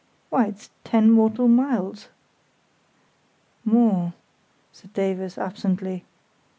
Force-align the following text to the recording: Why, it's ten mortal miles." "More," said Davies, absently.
Why, 0.31 0.47
it's 0.47 0.71
ten 0.83 1.11
mortal 1.11 1.47
miles." 1.47 2.07
"More," 3.63 4.13
said 4.71 4.93
Davies, 4.93 5.37
absently. 5.37 6.05